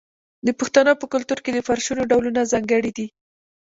[0.45, 3.07] د پښتنو په کلتور کې د فرشونو ډولونه ځانګړي دي.